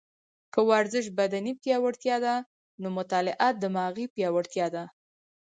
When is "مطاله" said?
2.97-3.31